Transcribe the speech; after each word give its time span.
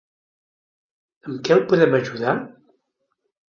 Amb 1.29 1.45
que 1.49 1.55
el 1.57 1.63
podem 1.73 1.95
ajudar? 2.01 2.35